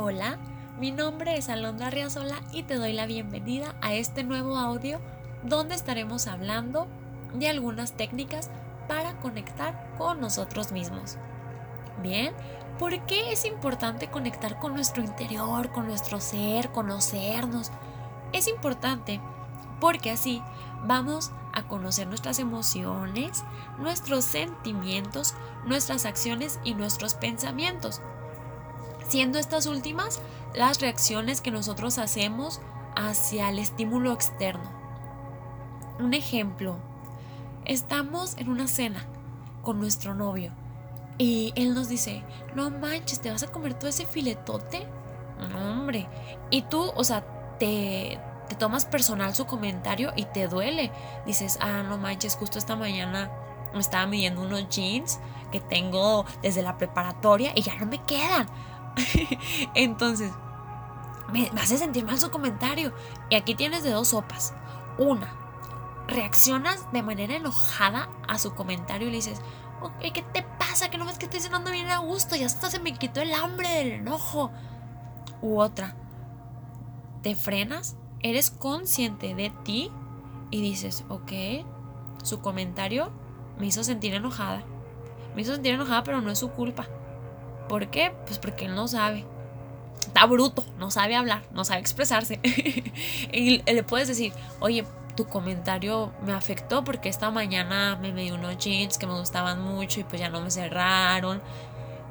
Hola, 0.00 0.38
mi 0.78 0.92
nombre 0.92 1.36
es 1.36 1.48
Alondra 1.48 1.90
Riazola 1.90 2.36
y 2.52 2.62
te 2.62 2.76
doy 2.76 2.92
la 2.92 3.04
bienvenida 3.04 3.74
a 3.80 3.94
este 3.94 4.22
nuevo 4.22 4.56
audio 4.56 5.00
donde 5.42 5.74
estaremos 5.74 6.28
hablando 6.28 6.86
de 7.34 7.48
algunas 7.48 7.96
técnicas 7.96 8.48
para 8.86 9.18
conectar 9.18 9.92
con 9.98 10.20
nosotros 10.20 10.70
mismos. 10.70 11.16
Bien, 12.00 12.32
¿por 12.78 13.04
qué 13.06 13.32
es 13.32 13.44
importante 13.44 14.08
conectar 14.08 14.60
con 14.60 14.72
nuestro 14.72 15.02
interior, 15.02 15.72
con 15.72 15.88
nuestro 15.88 16.20
ser, 16.20 16.70
conocernos? 16.70 17.72
Es 18.32 18.46
importante 18.46 19.20
porque 19.80 20.12
así 20.12 20.40
vamos 20.84 21.32
a 21.52 21.66
conocer 21.66 22.06
nuestras 22.06 22.38
emociones, 22.38 23.42
nuestros 23.80 24.24
sentimientos, 24.24 25.34
nuestras 25.66 26.06
acciones 26.06 26.60
y 26.62 26.74
nuestros 26.74 27.14
pensamientos, 27.14 28.00
siendo 29.08 29.38
estas 29.38 29.66
últimas 29.66 30.20
las 30.54 30.80
reacciones 30.80 31.40
que 31.40 31.50
nosotros 31.50 31.98
hacemos 31.98 32.60
hacia 32.96 33.48
el 33.48 33.58
estímulo 33.58 34.12
externo. 34.12 34.70
Un 35.98 36.14
ejemplo, 36.14 36.76
estamos 37.64 38.36
en 38.36 38.48
una 38.48 38.68
cena 38.68 39.04
con 39.62 39.80
nuestro 39.80 40.14
novio 40.14 40.52
y 41.18 41.52
él 41.56 41.74
nos 41.74 41.88
dice, 41.88 42.22
no 42.54 42.70
manches, 42.70 43.20
¿te 43.20 43.30
vas 43.30 43.42
a 43.42 43.48
comer 43.48 43.74
todo 43.74 43.88
ese 43.88 44.06
filetote? 44.06 44.86
No, 45.50 45.72
hombre. 45.72 46.08
Y 46.50 46.62
tú, 46.62 46.92
o 46.94 47.04
sea, 47.04 47.56
te, 47.58 48.20
te 48.48 48.54
tomas 48.54 48.84
personal 48.84 49.34
su 49.34 49.46
comentario 49.46 50.12
y 50.14 50.24
te 50.24 50.46
duele. 50.46 50.92
Dices, 51.26 51.58
ah, 51.60 51.82
no 51.82 51.98
manches, 51.98 52.36
justo 52.36 52.58
esta 52.58 52.76
mañana 52.76 53.30
me 53.72 53.80
estaba 53.80 54.06
midiendo 54.06 54.42
unos 54.42 54.68
jeans 54.68 55.18
que 55.50 55.60
tengo 55.60 56.24
desde 56.42 56.62
la 56.62 56.78
preparatoria 56.78 57.52
y 57.54 57.62
ya 57.62 57.74
no 57.76 57.86
me 57.86 58.02
quedan. 58.04 58.46
Entonces, 59.74 60.32
me, 61.32 61.50
hace 61.60 61.78
sentir 61.78 62.04
mal 62.04 62.18
su 62.18 62.30
comentario. 62.30 62.92
Y 63.30 63.34
aquí 63.34 63.54
tienes 63.54 63.82
de 63.82 63.90
dos 63.90 64.08
sopas. 64.08 64.54
Una, 64.98 65.32
reaccionas 66.06 66.90
de 66.92 67.02
manera 67.02 67.36
enojada 67.36 68.08
a 68.26 68.38
su 68.38 68.54
comentario 68.54 69.08
y 69.08 69.10
le 69.10 69.16
dices, 69.16 69.40
¿qué 70.00 70.22
te 70.22 70.42
pasa? 70.42 70.90
Que 70.90 70.98
no 70.98 71.04
ves 71.04 71.18
que 71.18 71.26
estoy 71.26 71.40
cenando 71.40 71.70
bien 71.70 71.88
a 71.88 71.98
gusto, 71.98 72.36
ya 72.36 72.46
hasta 72.46 72.70
se 72.70 72.80
me 72.80 72.94
quitó 72.94 73.20
el 73.20 73.32
hambre 73.32 73.68
del 73.68 73.92
enojo. 73.92 74.50
U 75.40 75.60
otra, 75.60 75.94
te 77.22 77.36
frenas 77.36 77.96
eres 78.20 78.50
consciente 78.50 79.34
de 79.34 79.50
ti 79.64 79.90
y 80.50 80.62
dices, 80.62 81.04
ok, 81.08 81.32
su 82.22 82.40
comentario 82.40 83.10
me 83.58 83.66
hizo 83.66 83.84
sentir 83.84 84.14
enojada. 84.14 84.62
Me 85.34 85.42
hizo 85.42 85.52
sentir 85.52 85.74
enojada, 85.74 86.02
pero 86.04 86.20
no 86.20 86.30
es 86.30 86.38
su 86.38 86.50
culpa. 86.50 86.86
¿Por 87.68 87.88
qué? 87.88 88.12
Pues 88.26 88.38
porque 88.38 88.66
él 88.66 88.74
no 88.74 88.88
sabe. 88.88 89.24
Está 90.00 90.24
bruto, 90.26 90.64
no 90.78 90.90
sabe 90.90 91.16
hablar, 91.16 91.42
no 91.52 91.64
sabe 91.64 91.80
expresarse. 91.80 92.40
y 93.32 93.62
le 93.62 93.82
puedes 93.82 94.08
decir, 94.08 94.32
oye, 94.60 94.84
tu 95.18 95.26
comentario 95.26 96.12
me 96.22 96.32
afectó 96.32 96.84
porque 96.84 97.08
esta 97.08 97.30
mañana 97.32 97.98
me 98.00 98.12
dio 98.12 98.36
unos 98.36 98.56
jeans 98.56 98.98
que 98.98 99.06
me 99.06 99.18
gustaban 99.18 99.60
mucho 99.60 99.98
y 99.98 100.04
pues 100.04 100.20
ya 100.20 100.28
no 100.30 100.40
me 100.40 100.50
cerraron. 100.50 101.42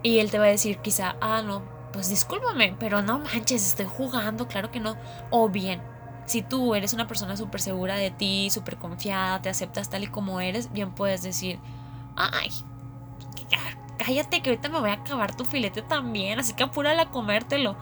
Y 0.04 0.20
él 0.20 0.30
te 0.30 0.40
va 0.40 0.46
a 0.46 0.50
decir 0.50 0.80
quizá, 0.80 1.16
ah, 1.22 1.42
no, 1.42 1.64
pues 1.94 2.10
discúlpame, 2.10 2.76
pero 2.78 3.02
no 3.02 3.20
manches, 3.20 3.66
estoy 3.66 3.86
jugando, 3.86 4.48
claro 4.48 4.72
que 4.72 4.82
no. 4.82 4.98
O 5.30 5.48
bien, 5.48 5.82
si 6.26 6.42
tú 6.42 6.76
eres 6.76 6.94
una 6.94 7.08
persona 7.08 7.38
súper 7.38 7.62
segura 7.62 7.96
de 7.96 8.12
ti, 8.12 8.50
súper 8.52 8.76
confiada, 8.76 9.42
te 9.42 9.48
aceptas 9.48 9.90
tal 9.90 10.04
y 10.04 10.08
como 10.08 10.42
eres, 10.42 10.72
bien 10.74 10.92
puedes 10.92 11.24
decir, 11.24 11.60
ay, 12.18 12.52
cállate 14.08 14.42
que 14.42 14.52
ahorita 14.52 14.70
me 14.70 14.80
voy 14.80 14.90
a 14.90 14.94
acabar 14.94 15.36
tu 15.36 15.44
filete 15.44 15.82
también, 15.82 16.40
así 16.40 16.54
que 16.54 16.64
apúrale 16.64 17.02
a 17.02 17.12
comértelo. 17.12 17.76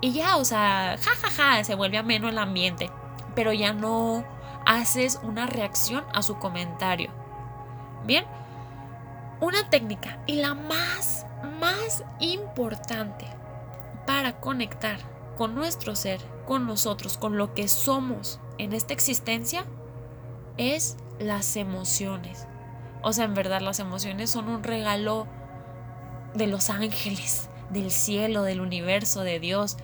Y 0.00 0.12
ya, 0.12 0.36
o 0.36 0.44
sea, 0.44 0.96
jajaja, 1.02 1.30
ja, 1.30 1.56
ja, 1.56 1.64
se 1.64 1.74
vuelve 1.74 1.98
ameno 1.98 2.28
el 2.28 2.38
ambiente, 2.38 2.88
pero 3.34 3.52
ya 3.52 3.72
no 3.72 4.24
haces 4.64 5.18
una 5.24 5.46
reacción 5.46 6.04
a 6.14 6.22
su 6.22 6.38
comentario. 6.38 7.10
Bien, 8.04 8.24
una 9.40 9.68
técnica 9.68 10.20
y 10.26 10.36
la 10.36 10.54
más, 10.54 11.26
más 11.60 12.04
importante 12.20 13.26
para 14.06 14.38
conectar 14.38 15.00
con 15.36 15.56
nuestro 15.56 15.96
ser, 15.96 16.20
con 16.46 16.68
nosotros, 16.68 17.18
con 17.18 17.36
lo 17.36 17.54
que 17.54 17.66
somos 17.66 18.38
en 18.58 18.72
esta 18.72 18.92
existencia, 18.92 19.64
es 20.58 20.96
las 21.18 21.56
emociones. 21.56 22.46
O 23.02 23.12
sea, 23.12 23.24
en 23.24 23.34
verdad 23.34 23.60
las 23.62 23.80
emociones 23.80 24.30
son 24.30 24.48
un 24.48 24.62
regalo 24.62 25.26
de 26.36 26.46
los 26.46 26.70
ángeles, 26.70 27.48
del 27.70 27.90
cielo, 27.90 28.42
del 28.42 28.60
universo, 28.60 29.22
de 29.22 29.40
Dios. 29.40 29.76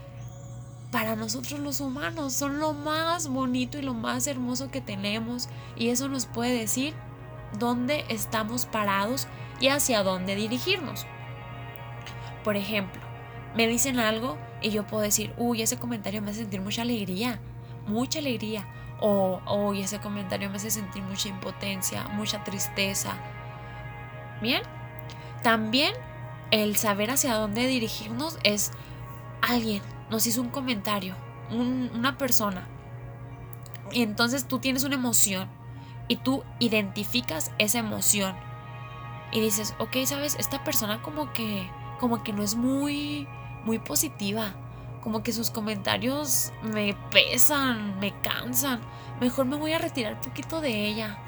Para 0.90 1.16
nosotros 1.16 1.58
los 1.60 1.80
humanos 1.80 2.34
son 2.34 2.58
lo 2.58 2.74
más 2.74 3.28
bonito 3.28 3.78
y 3.78 3.82
lo 3.82 3.94
más 3.94 4.26
hermoso 4.26 4.70
que 4.70 4.82
tenemos 4.82 5.48
y 5.74 5.88
eso 5.88 6.08
nos 6.08 6.26
puede 6.26 6.58
decir 6.58 6.94
dónde 7.58 8.04
estamos 8.08 8.66
parados 8.66 9.26
y 9.58 9.68
hacia 9.68 10.02
dónde 10.02 10.36
dirigirnos. 10.36 11.06
Por 12.44 12.56
ejemplo, 12.56 13.00
me 13.56 13.66
dicen 13.66 13.98
algo 13.98 14.36
y 14.60 14.70
yo 14.70 14.86
puedo 14.86 15.02
decir, 15.02 15.32
uy, 15.38 15.62
ese 15.62 15.78
comentario 15.78 16.20
me 16.20 16.30
hace 16.30 16.40
sentir 16.40 16.60
mucha 16.60 16.82
alegría, 16.82 17.40
mucha 17.86 18.18
alegría. 18.18 18.66
O, 19.00 19.40
uy, 19.50 19.82
ese 19.82 19.98
comentario 19.98 20.48
me 20.50 20.56
hace 20.56 20.70
sentir 20.70 21.02
mucha 21.02 21.28
impotencia, 21.28 22.04
mucha 22.08 22.44
tristeza. 22.44 23.14
Bien, 24.40 24.62
también 25.42 25.92
el 26.52 26.76
saber 26.76 27.10
hacia 27.10 27.34
dónde 27.34 27.66
dirigirnos 27.66 28.38
es 28.44 28.70
alguien 29.40 29.82
nos 30.08 30.28
hizo 30.28 30.40
un 30.40 30.50
comentario, 30.50 31.16
una 31.50 32.16
persona. 32.16 32.68
Y 33.90 34.02
entonces 34.02 34.46
tú 34.46 34.60
tienes 34.60 34.84
una 34.84 34.94
emoción 34.94 35.48
y 36.06 36.16
tú 36.16 36.44
identificas 36.60 37.50
esa 37.58 37.80
emoción. 37.80 38.36
Y 39.32 39.40
dices, 39.40 39.74
ok, 39.80 39.96
sabes, 40.04 40.36
esta 40.38 40.62
persona 40.62 41.02
como 41.02 41.32
que, 41.32 41.68
como 41.98 42.22
que 42.22 42.32
no 42.32 42.44
es 42.44 42.54
muy 42.54 43.26
muy 43.64 43.78
positiva. 43.78 44.54
Como 45.02 45.22
que 45.22 45.32
sus 45.32 45.50
comentarios 45.50 46.52
me 46.62 46.94
pesan, 47.10 47.98
me 47.98 48.12
cansan. 48.20 48.80
Mejor 49.20 49.46
me 49.46 49.56
voy 49.56 49.72
a 49.72 49.78
retirar 49.78 50.14
un 50.14 50.20
poquito 50.20 50.60
de 50.60 50.86
ella. 50.86 51.18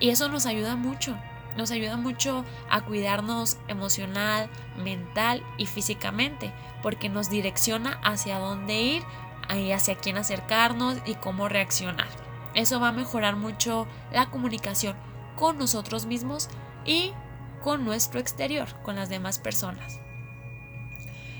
Y 0.00 0.10
eso 0.10 0.28
nos 0.28 0.44
ayuda 0.44 0.76
mucho. 0.76 1.16
Nos 1.56 1.70
ayuda 1.70 1.96
mucho 1.96 2.44
a 2.70 2.82
cuidarnos 2.82 3.58
emocional, 3.68 4.48
mental 4.76 5.42
y 5.58 5.66
físicamente. 5.66 6.52
Porque 6.82 7.08
nos 7.08 7.30
direcciona 7.30 8.00
hacia 8.04 8.38
dónde 8.38 8.80
ir, 8.80 9.02
hacia 9.48 9.96
quién 9.96 10.16
acercarnos 10.16 10.98
y 11.06 11.14
cómo 11.14 11.48
reaccionar. 11.48 12.08
Eso 12.54 12.80
va 12.80 12.88
a 12.88 12.92
mejorar 12.92 13.36
mucho 13.36 13.86
la 14.12 14.30
comunicación 14.30 14.96
con 15.36 15.58
nosotros 15.58 16.06
mismos 16.06 16.48
y 16.84 17.12
con 17.62 17.84
nuestro 17.84 18.20
exterior, 18.20 18.68
con 18.82 18.96
las 18.96 19.08
demás 19.08 19.38
personas. 19.38 20.00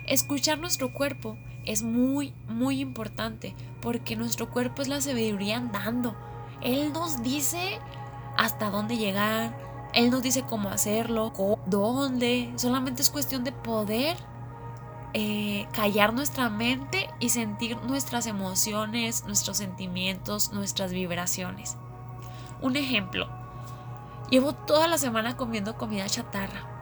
Escuchar 0.07 0.59
nuestro 0.59 0.93
cuerpo 0.93 1.37
es 1.65 1.83
muy, 1.83 2.33
muy 2.49 2.81
importante 2.81 3.55
porque 3.81 4.17
nuestro 4.17 4.51
cuerpo 4.51 4.83
es 4.83 4.89
la 4.89 5.01
sabiduría 5.01 5.57
andando. 5.57 6.17
Él 6.63 6.93
nos 6.93 7.23
dice 7.23 7.81
hasta 8.37 8.71
dónde 8.71 8.97
llegar, 8.97 9.57
Él 9.97 10.11
nos 10.11 10.23
dice 10.23 10.43
cómo 10.43 10.69
hacerlo, 10.69 11.33
dónde. 11.65 12.53
Solamente 12.57 13.01
es 13.01 13.09
cuestión 13.09 13.45
de 13.45 13.53
poder 13.53 14.19
eh, 15.15 15.67
callar 15.73 16.13
nuestra 16.13 16.51
mente 16.51 17.09
y 17.19 17.31
sentir 17.31 17.79
nuestras 17.79 18.27
emociones, 18.27 19.25
nuestros 19.25 19.57
sentimientos, 19.57 20.53
nuestras 20.53 20.93
vibraciones. 20.93 21.79
Un 22.61 22.77
ejemplo, 22.77 23.27
llevo 24.29 24.53
toda 24.53 24.87
la 24.87 24.99
semana 24.99 25.39
comiendo 25.39 25.79
comida 25.79 26.05
chatarra 26.07 26.77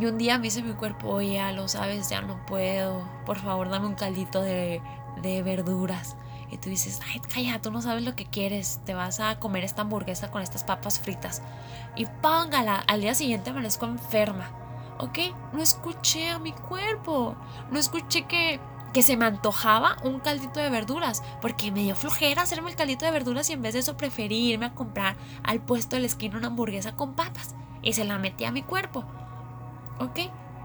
y 0.00 0.06
un 0.06 0.18
día 0.18 0.36
me 0.38 0.44
dice 0.44 0.64
mi 0.64 0.74
cuerpo, 0.74 1.08
oye, 1.08 1.40
lo 1.52 1.68
sabes, 1.68 2.10
ya 2.10 2.22
no 2.22 2.44
puedo. 2.44 3.08
Por 3.24 3.38
favor, 3.38 3.68
dame 3.70 3.86
un 3.86 3.94
caldito 3.94 4.42
de, 4.42 4.82
de 5.22 5.44
verduras. 5.44 6.16
Y 6.50 6.58
tú 6.58 6.70
dices, 6.70 7.00
ay, 7.08 7.20
calla, 7.20 7.60
tú 7.60 7.70
no 7.70 7.82
sabes 7.82 8.04
lo 8.04 8.14
que 8.14 8.26
quieres. 8.26 8.80
Te 8.84 8.94
vas 8.94 9.20
a 9.20 9.38
comer 9.38 9.64
esta 9.64 9.82
hamburguesa 9.82 10.30
con 10.30 10.42
estas 10.42 10.64
papas 10.64 11.00
fritas. 11.00 11.42
Y 11.96 12.06
póngala. 12.22 12.76
Al 12.86 13.00
día 13.00 13.14
siguiente 13.14 13.50
amanezco 13.50 13.86
enferma. 13.86 14.50
¿Ok? 14.98 15.18
No 15.52 15.62
escuché 15.62 16.30
a 16.30 16.38
mi 16.38 16.52
cuerpo. 16.52 17.34
No 17.70 17.78
escuché 17.78 18.26
que, 18.26 18.60
que 18.92 19.02
se 19.02 19.16
me 19.16 19.26
antojaba 19.26 19.96
un 20.04 20.20
caldito 20.20 20.60
de 20.60 20.70
verduras. 20.70 21.22
Porque 21.42 21.72
me 21.72 21.82
dio 21.82 21.96
flojera 21.96 22.42
hacerme 22.42 22.70
el 22.70 22.76
caldito 22.76 23.04
de 23.04 23.10
verduras 23.10 23.50
y 23.50 23.54
en 23.54 23.62
vez 23.62 23.74
de 23.74 23.80
eso 23.80 23.96
preferí 23.96 24.50
irme 24.52 24.66
a 24.66 24.74
comprar 24.74 25.16
al 25.42 25.60
puesto 25.60 25.96
de 25.96 26.00
la 26.00 26.06
esquina 26.06 26.38
una 26.38 26.46
hamburguesa 26.46 26.94
con 26.96 27.14
papas. 27.14 27.54
Y 27.82 27.94
se 27.94 28.04
la 28.04 28.18
metí 28.18 28.44
a 28.44 28.52
mi 28.52 28.62
cuerpo. 28.62 29.04
¿Ok? 29.98 30.20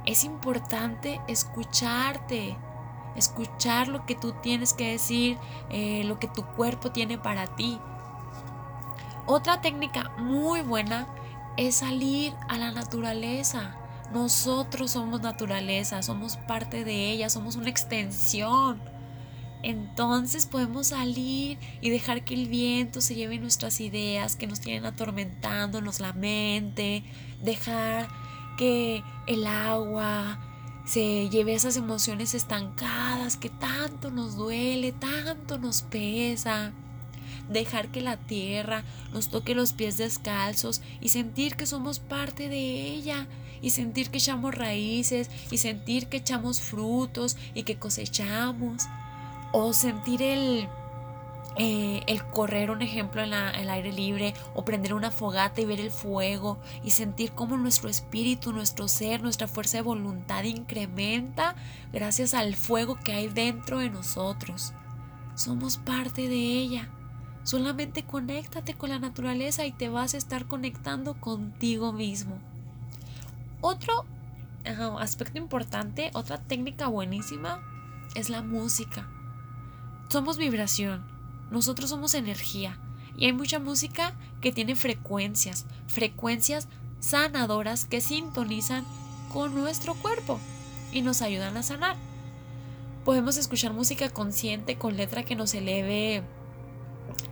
Es 0.05 0.23
importante 0.23 1.21
escucharte, 1.27 2.57
escuchar 3.15 3.87
lo 3.87 4.05
que 4.05 4.15
tú 4.15 4.33
tienes 4.41 4.73
que 4.73 4.91
decir, 4.91 5.37
eh, 5.69 6.03
lo 6.05 6.19
que 6.19 6.27
tu 6.27 6.43
cuerpo 6.43 6.91
tiene 6.91 7.17
para 7.17 7.47
ti. 7.55 7.79
Otra 9.25 9.61
técnica 9.61 10.11
muy 10.17 10.61
buena 10.61 11.07
es 11.57 11.75
salir 11.75 12.33
a 12.49 12.57
la 12.57 12.71
naturaleza. 12.71 13.75
Nosotros 14.13 14.91
somos 14.91 15.21
naturaleza, 15.21 16.01
somos 16.01 16.37
parte 16.37 16.83
de 16.83 17.11
ella, 17.11 17.29
somos 17.29 17.55
una 17.55 17.69
extensión. 17.69 18.81
Entonces 19.63 20.47
podemos 20.47 20.87
salir 20.87 21.59
y 21.81 21.91
dejar 21.91 22.23
que 22.25 22.33
el 22.33 22.47
viento 22.47 22.99
se 22.99 23.13
lleve 23.13 23.37
nuestras 23.37 23.79
ideas 23.79 24.35
que 24.35 24.47
nos 24.47 24.59
tienen 24.59 24.85
atormentándonos 24.85 25.99
la 25.99 26.13
mente, 26.13 27.03
dejar 27.41 28.07
que 28.57 29.03
el 29.27 29.45
agua 29.45 30.39
se 30.85 31.29
lleve 31.29 31.53
esas 31.53 31.77
emociones 31.77 32.33
estancadas 32.33 33.37
que 33.37 33.49
tanto 33.49 34.11
nos 34.11 34.35
duele, 34.35 34.91
tanto 34.91 35.57
nos 35.57 35.83
pesa. 35.83 36.71
Dejar 37.49 37.89
que 37.89 38.01
la 38.01 38.17
tierra 38.17 38.83
nos 39.13 39.29
toque 39.29 39.55
los 39.55 39.73
pies 39.73 39.97
descalzos 39.97 40.81
y 41.01 41.09
sentir 41.09 41.55
que 41.55 41.65
somos 41.65 41.99
parte 41.99 42.47
de 42.47 42.87
ella 42.87 43.27
y 43.61 43.71
sentir 43.71 44.09
que 44.09 44.17
echamos 44.17 44.55
raíces 44.55 45.29
y 45.49 45.57
sentir 45.57 46.07
que 46.07 46.17
echamos 46.17 46.61
frutos 46.61 47.37
y 47.53 47.63
que 47.63 47.77
cosechamos 47.77 48.83
o 49.51 49.73
sentir 49.73 50.21
el, 50.21 50.67
eh, 51.57 52.03
el 52.07 52.24
correr, 52.25 52.71
un 52.71 52.81
ejemplo, 52.81 53.21
en, 53.21 53.33
el 53.33 53.69
aire 53.69 53.92
libre, 53.92 54.33
o 54.56 54.63
prender 54.63 54.94
una 54.94 55.12
fogata 55.12 55.62
y 55.62 55.65
ver 55.65 55.80
el 55.80 55.92
fuego, 55.92 56.59
y 56.83 56.92
sentir 56.92 57.31
cómo 57.33 57.57
nuestro 57.57 57.89
espíritu, 57.89 58.53
nuestro 58.53 58.88
ser, 58.88 59.21
nuestra 59.21 59.48
fuerza 59.48 59.77
de 59.77 59.83
voluntad 59.83 60.44
incrementa 60.44 61.56
gracias 61.92 62.33
al 62.33 62.56
fuego 62.56 62.95
que 62.95 63.13
hay 63.13 63.27
dentro 63.27 63.80
de 63.80 63.89
nosotros. 63.89 64.74
Somos 65.36 65.77
parte 65.77 66.30
de 66.30 66.36
ella. 66.36 66.89
Solamente 67.44 68.03
conéctate 68.03 68.75
con 68.75 68.89
la 68.89 69.00
naturaleza 69.00 69.65
y 69.65 69.71
te 69.71 69.89
vas 69.89 70.13
a 70.13 70.18
estar 70.18 70.45
conectando 70.45 71.15
contigo 71.15 71.92
mismo. 71.92 72.38
Otro 73.62 74.06
aspecto 75.00 75.38
importante, 75.38 76.12
otra 76.13 76.38
técnica 76.38 76.88
buenísima, 76.88 77.59
es 78.15 78.30
la 78.30 78.42
música. 78.42 79.07
Somos 80.09 80.38
vibración, 80.38 81.10
nosotros 81.51 81.89
somos 81.89 82.15
energía 82.15 82.80
y 83.15 83.25
hay 83.25 83.33
mucha 83.33 83.59
música 83.59 84.15
que 84.39 84.51
tiene 84.51 84.75
frecuencias, 84.75 85.65
frecuencias 85.88 86.68
sanadoras 87.00 87.86
que 87.86 88.01
sintonizan 88.01 88.86
con 89.31 89.53
nuestro 89.53 89.94
cuerpo 89.95 90.39
y 90.92 91.01
nos 91.01 91.21
ayudan 91.21 91.57
a 91.57 91.63
sanar. 91.63 91.98
Podemos 93.06 93.38
escuchar 93.38 93.74
música 93.74 94.09
consciente 94.09 94.77
con 94.77 94.95
letra 94.95 95.24
que 95.24 95.36
nos 95.36 95.53
eleve 95.53 96.24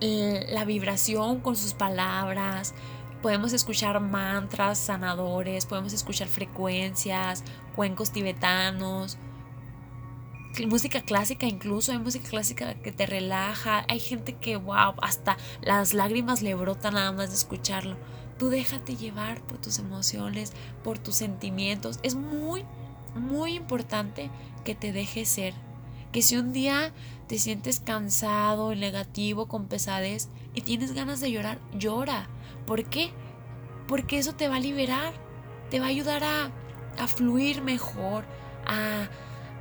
la 0.02 0.66
vibración 0.66 1.40
con 1.40 1.56
sus 1.56 1.74
palabras. 1.74 2.74
Podemos 3.22 3.54
escuchar 3.54 4.00
mantras 4.00 4.80
sanadores, 4.80 5.66
podemos 5.66 5.94
escuchar 5.94 6.28
frecuencias, 6.28 7.44
cuencos 7.76 8.12
tibetanos, 8.12 9.18
música 10.68 11.02
clásica 11.02 11.46
incluso, 11.46 11.92
hay 11.92 12.00
música 12.00 12.28
clásica 12.28 12.74
que 12.76 12.92
te 12.92 13.06
relaja, 13.06 13.86
hay 13.88 14.00
gente 14.00 14.34
que, 14.34 14.58
wow, 14.58 14.94
hasta 15.02 15.38
las 15.62 15.94
lágrimas 15.94 16.42
le 16.42 16.56
brotan 16.56 16.96
nada 16.96 17.12
más 17.12 17.30
de 17.30 17.36
escucharlo. 17.36 17.98
Tú 18.38 18.50
déjate 18.50 18.96
llevar 18.96 19.42
por 19.42 19.58
tus 19.58 19.80
emociones, 19.80 20.54
por 20.84 20.98
tus 20.98 21.16
sentimientos. 21.16 22.00
Es 22.04 22.16
muy, 22.16 22.66
muy 23.16 23.54
importante 23.54 24.30
que 24.64 24.76
te 24.76 24.92
dejes 24.92 25.30
ser. 25.30 25.54
Que 26.12 26.22
si 26.22 26.38
un 26.38 26.54
día 26.54 26.94
te 27.28 27.38
sientes 27.38 27.80
cansado, 27.80 28.74
negativo, 28.76 29.48
con 29.48 29.68
pesadez 29.68 30.30
y 30.56 30.62
tienes 30.62 30.94
ganas 30.94 31.20
de 31.20 31.32
llorar, 31.32 31.60
llora. 31.74 32.28
¿Por 32.66 32.86
qué? 32.86 33.12
Porque 33.88 34.18
eso 34.18 34.34
te 34.34 34.48
va 34.48 34.56
a 34.56 34.62
liberar, 34.62 35.14
te 35.70 35.80
va 35.80 35.88
a 35.88 35.90
ayudar 35.90 36.24
a, 36.24 36.52
a 36.98 37.08
fluir 37.08 37.62
mejor, 37.62 38.24
a, 38.66 39.10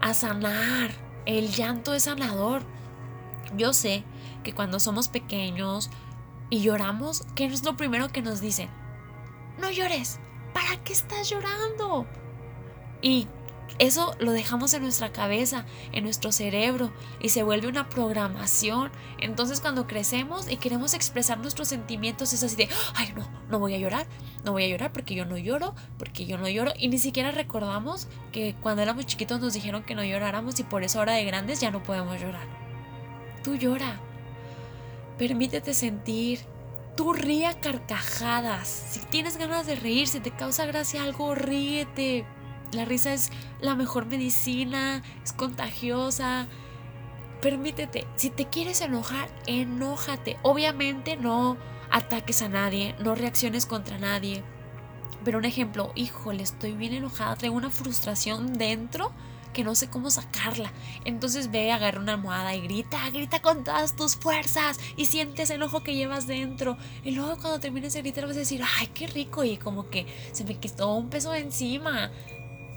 a 0.00 0.14
sanar. 0.14 0.90
El 1.26 1.50
llanto 1.50 1.94
es 1.94 2.04
sanador. 2.04 2.62
Yo 3.56 3.72
sé 3.72 4.04
que 4.42 4.52
cuando 4.52 4.80
somos 4.80 5.08
pequeños 5.08 5.90
y 6.50 6.60
lloramos, 6.60 7.24
¿qué 7.34 7.46
es 7.46 7.64
lo 7.64 7.76
primero 7.76 8.08
que 8.08 8.22
nos 8.22 8.40
dicen? 8.40 8.68
No 9.58 9.70
llores. 9.70 10.20
¿Para 10.52 10.82
qué 10.84 10.92
estás 10.92 11.28
llorando? 11.30 12.06
Y 13.02 13.28
eso 13.78 14.16
lo 14.18 14.32
dejamos 14.32 14.74
en 14.74 14.82
nuestra 14.82 15.12
cabeza, 15.12 15.64
en 15.92 16.04
nuestro 16.04 16.32
cerebro 16.32 16.92
y 17.20 17.28
se 17.28 17.42
vuelve 17.42 17.68
una 17.68 17.88
programación. 17.88 18.90
Entonces 19.18 19.60
cuando 19.60 19.86
crecemos 19.86 20.50
y 20.50 20.56
queremos 20.56 20.94
expresar 20.94 21.38
nuestros 21.38 21.68
sentimientos 21.68 22.32
es 22.32 22.42
así 22.42 22.56
de, 22.56 22.68
ay 22.94 23.12
no, 23.16 23.28
no 23.48 23.58
voy 23.58 23.74
a 23.74 23.78
llorar, 23.78 24.06
no 24.44 24.52
voy 24.52 24.64
a 24.64 24.68
llorar 24.68 24.92
porque 24.92 25.14
yo 25.14 25.24
no 25.24 25.38
lloro, 25.38 25.74
porque 25.96 26.26
yo 26.26 26.38
no 26.38 26.48
lloro. 26.48 26.72
Y 26.76 26.88
ni 26.88 26.98
siquiera 26.98 27.30
recordamos 27.30 28.08
que 28.32 28.56
cuando 28.60 28.82
éramos 28.82 29.06
chiquitos 29.06 29.40
nos 29.40 29.54
dijeron 29.54 29.84
que 29.84 29.94
no 29.94 30.04
lloráramos 30.04 30.58
y 30.58 30.64
por 30.64 30.82
eso 30.82 30.98
ahora 30.98 31.12
de 31.12 31.24
grandes 31.24 31.60
ya 31.60 31.70
no 31.70 31.82
podemos 31.82 32.20
llorar. 32.20 32.46
Tú 33.44 33.54
llora, 33.54 34.00
permítete 35.18 35.72
sentir, 35.72 36.40
tú 36.96 37.12
ría 37.12 37.60
carcajadas. 37.60 38.66
Si 38.66 39.00
tienes 39.06 39.36
ganas 39.36 39.66
de 39.66 39.76
reír, 39.76 40.08
si 40.08 40.18
te 40.18 40.32
causa 40.32 40.66
gracia 40.66 41.04
algo, 41.04 41.36
ríete 41.36 42.26
la 42.72 42.84
risa 42.84 43.12
es 43.12 43.30
la 43.60 43.74
mejor 43.74 44.06
medicina, 44.06 45.02
es 45.24 45.32
contagiosa. 45.32 46.46
Permítete, 47.40 48.06
si 48.16 48.30
te 48.30 48.46
quieres 48.46 48.80
enojar, 48.80 49.28
enójate. 49.46 50.38
Obviamente 50.42 51.16
no 51.16 51.56
ataques 51.90 52.42
a 52.42 52.48
nadie, 52.48 52.94
no 52.98 53.14
reacciones 53.14 53.66
contra 53.66 53.98
nadie. 53.98 54.42
Pero 55.24 55.38
un 55.38 55.44
ejemplo, 55.44 55.92
híjole, 55.94 56.42
estoy 56.42 56.72
bien 56.72 56.92
enojada, 56.92 57.36
traigo 57.36 57.56
una 57.56 57.70
frustración 57.70 58.54
dentro 58.54 59.12
que 59.52 59.64
no 59.64 59.74
sé 59.74 59.88
cómo 59.88 60.10
sacarla. 60.10 60.72
Entonces 61.04 61.50
ve, 61.50 61.72
agarra 61.72 62.00
una 62.00 62.14
almohada 62.14 62.54
y 62.54 62.60
grita, 62.60 62.98
grita 63.10 63.40
con 63.40 63.64
todas 63.64 63.96
tus 63.96 64.16
fuerzas 64.16 64.78
y 64.96 65.06
sientes 65.06 65.50
el 65.50 65.56
enojo 65.56 65.82
que 65.82 65.94
llevas 65.94 66.26
dentro. 66.26 66.76
Y 67.04 67.12
luego 67.12 67.36
cuando 67.38 67.58
termines 67.58 67.92
de 67.94 68.02
gritar 68.02 68.26
vas 68.26 68.36
a 68.36 68.40
decir, 68.40 68.62
ay, 68.78 68.88
qué 68.88 69.06
rico 69.06 69.44
y 69.44 69.56
como 69.56 69.88
que 69.90 70.06
se 70.32 70.44
me 70.44 70.58
quitó 70.58 70.94
un 70.94 71.10
peso 71.10 71.34
encima. 71.34 72.10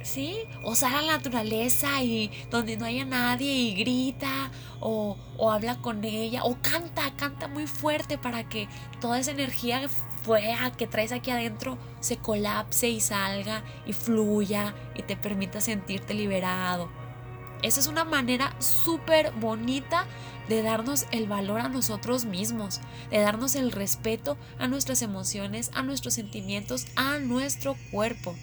¿Sí? 0.04 0.38
O 0.64 0.76
sale 0.76 0.98
a 0.98 1.02
la 1.02 1.18
naturaleza 1.18 2.02
y 2.04 2.32
donde 2.50 2.78
no 2.78 2.86
haya 2.86 3.06
nadie 3.06 3.52
y 3.52 3.76
grita 3.76 4.52
o, 4.80 5.18
o, 5.38 5.52
habla 5.52 5.78
con 5.78 6.04
ella 6.04 6.44
o 6.44 6.58
canta, 6.62 7.16
canta 7.16 7.48
muy 7.48 7.68
fuerte 7.68 8.18
para 8.18 8.48
que 8.48 8.68
toda 9.00 9.20
esa 9.20 9.32
energía 9.32 9.88
fuera 10.24 10.72
que 10.72 10.88
traes 10.88 11.12
aquí 11.12 11.32
adentro 11.32 11.78
se 12.00 12.18
colapse 12.18 12.90
y 12.90 13.00
salga 13.00 13.64
y 13.86 13.94
fluya 13.94 14.74
y 14.96 15.04
te 15.04 15.16
permita 15.16 15.62
sentirte 15.62 16.14
liberado. 16.14 16.90
Esa 17.62 17.80
es 17.80 17.88
una 17.88 18.04
manera 18.04 18.56
súper 18.60 19.32
bonita 19.34 20.08
de 20.50 20.64
darnos 20.64 21.06
el 21.12 21.28
valor 21.28 21.62
a 21.62 21.70
nosotros 21.70 22.26
mismos, 22.26 22.82
de 23.12 23.20
darnos 23.20 23.56
el 23.56 23.72
respeto 23.72 24.38
a 24.58 24.68
nuestras 24.68 25.02
emociones, 25.02 25.70
a 25.76 25.84
nuestros 25.84 26.16
sentimientos, 26.16 26.88
a 26.96 27.20
nuestro 27.20 27.76
cuerpo. 27.92 28.36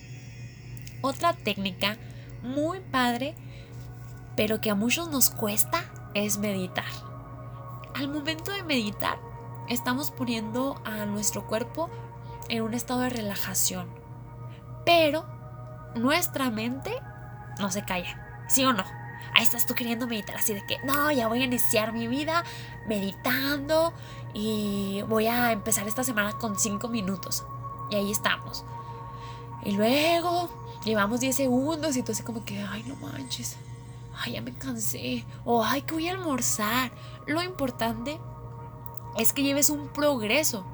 Otra 1.02 1.32
técnica 1.32 1.96
muy 2.42 2.80
padre, 2.80 3.34
pero 4.36 4.60
que 4.60 4.70
a 4.70 4.74
muchos 4.74 5.08
nos 5.08 5.30
cuesta, 5.30 5.84
es 6.14 6.38
meditar. 6.38 6.84
Al 7.94 8.08
momento 8.08 8.52
de 8.52 8.62
meditar, 8.62 9.18
estamos 9.68 10.10
poniendo 10.10 10.80
a 10.84 11.04
nuestro 11.06 11.46
cuerpo 11.46 11.90
en 12.48 12.62
un 12.62 12.74
estado 12.74 13.00
de 13.00 13.10
relajación. 13.10 13.88
Pero 14.84 15.24
nuestra 15.94 16.50
mente 16.50 16.92
no 17.58 17.70
se 17.70 17.84
calla, 17.84 18.44
¿sí 18.48 18.64
o 18.64 18.72
no? 18.72 18.84
Ahí 19.34 19.42
estás 19.42 19.66
tú 19.66 19.74
queriendo 19.74 20.06
meditar 20.06 20.36
así 20.36 20.54
de 20.54 20.64
que, 20.66 20.78
no, 20.84 21.12
ya 21.12 21.28
voy 21.28 21.42
a 21.42 21.44
iniciar 21.44 21.92
mi 21.92 22.08
vida 22.08 22.44
meditando 22.86 23.92
y 24.34 25.02
voy 25.08 25.26
a 25.26 25.52
empezar 25.52 25.86
esta 25.86 26.02
semana 26.02 26.32
con 26.32 26.58
5 26.58 26.88
minutos. 26.88 27.44
Y 27.90 27.96
ahí 27.96 28.10
estamos. 28.10 28.64
Y 29.64 29.72
luego 29.72 30.48
llevamos 30.88 31.20
10 31.20 31.36
segundos 31.36 31.96
y 31.96 32.02
tú 32.02 32.12
así 32.12 32.22
como 32.22 32.44
que, 32.44 32.60
ay, 32.60 32.84
no 32.86 32.96
manches, 32.96 33.56
ay, 34.18 34.32
ya 34.32 34.42
me 34.42 34.52
cansé, 34.54 35.24
o 35.44 35.62
ay, 35.64 35.82
que 35.82 35.94
voy 35.94 36.08
a 36.08 36.12
almorzar. 36.12 36.90
Lo 37.26 37.42
importante 37.42 38.18
es 39.16 39.32
que 39.32 39.42
lleves 39.42 39.70
un 39.70 39.88
progreso, 39.88 40.64